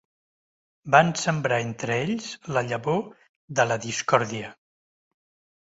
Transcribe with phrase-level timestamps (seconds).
[0.95, 2.99] Van sembrar entre ells la llavor
[3.61, 4.53] de la discòrdia.